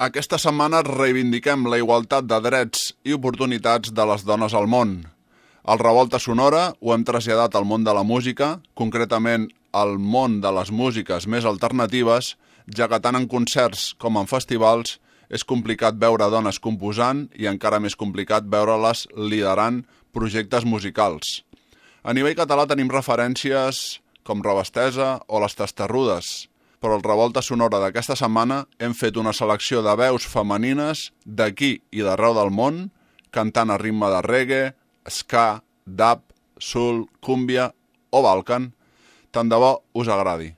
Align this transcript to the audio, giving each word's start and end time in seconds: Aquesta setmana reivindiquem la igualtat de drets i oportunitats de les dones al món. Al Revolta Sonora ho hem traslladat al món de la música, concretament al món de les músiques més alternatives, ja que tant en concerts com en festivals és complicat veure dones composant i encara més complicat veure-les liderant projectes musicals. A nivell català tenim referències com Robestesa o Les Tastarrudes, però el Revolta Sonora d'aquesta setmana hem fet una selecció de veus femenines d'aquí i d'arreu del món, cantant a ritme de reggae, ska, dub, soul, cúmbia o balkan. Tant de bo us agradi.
Aquesta 0.00 0.38
setmana 0.40 0.78
reivindiquem 0.80 1.66
la 1.68 1.76
igualtat 1.76 2.24
de 2.24 2.38
drets 2.40 2.86
i 3.04 3.12
oportunitats 3.12 3.90
de 3.92 4.04
les 4.08 4.22
dones 4.24 4.54
al 4.56 4.64
món. 4.64 4.94
Al 5.68 5.80
Revolta 5.82 6.16
Sonora 6.16 6.62
ho 6.80 6.94
hem 6.94 7.02
traslladat 7.04 7.58
al 7.58 7.66
món 7.68 7.84
de 7.84 7.92
la 7.92 8.00
música, 8.00 8.48
concretament 8.72 9.50
al 9.76 9.98
món 10.00 10.38
de 10.40 10.54
les 10.56 10.70
músiques 10.72 11.26
més 11.28 11.44
alternatives, 11.44 12.30
ja 12.72 12.88
que 12.88 12.96
tant 13.04 13.18
en 13.18 13.28
concerts 13.28 13.90
com 14.00 14.16
en 14.16 14.30
festivals 14.30 14.96
és 15.28 15.44
complicat 15.44 16.00
veure 16.00 16.30
dones 16.32 16.56
composant 16.64 17.26
i 17.36 17.50
encara 17.52 17.82
més 17.84 17.92
complicat 17.92 18.48
veure-les 18.48 19.04
liderant 19.20 19.82
projectes 20.16 20.64
musicals. 20.64 21.42
A 22.08 22.16
nivell 22.16 22.40
català 22.40 22.64
tenim 22.64 22.88
referències 22.88 24.00
com 24.24 24.40
Robestesa 24.40 25.18
o 25.28 25.44
Les 25.44 25.60
Tastarrudes, 25.60 26.48
però 26.80 26.96
el 26.96 27.04
Revolta 27.04 27.42
Sonora 27.44 27.78
d'aquesta 27.82 28.16
setmana 28.16 28.64
hem 28.80 28.94
fet 28.96 29.18
una 29.20 29.34
selecció 29.36 29.84
de 29.84 29.94
veus 30.00 30.26
femenines 30.26 31.10
d'aquí 31.24 31.76
i 31.92 32.04
d'arreu 32.06 32.34
del 32.38 32.50
món, 32.50 32.86
cantant 33.30 33.70
a 33.70 33.78
ritme 33.78 34.08
de 34.10 34.22
reggae, 34.26 34.62
ska, 35.06 35.62
dub, 35.84 36.24
soul, 36.58 37.04
cúmbia 37.20 37.70
o 38.10 38.24
balkan. 38.24 38.72
Tant 39.30 39.52
de 39.52 39.60
bo 39.60 39.76
us 39.94 40.08
agradi. 40.08 40.54